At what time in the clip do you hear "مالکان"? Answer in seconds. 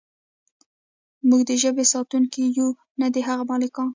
3.51-3.87